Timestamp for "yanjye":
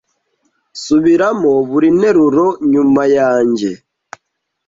3.17-3.69